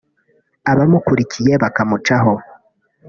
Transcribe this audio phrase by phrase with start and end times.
[0.71, 2.33] abamukurikiye bakamucaho